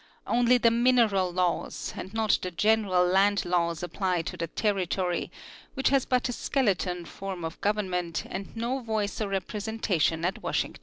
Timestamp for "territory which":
4.47-5.89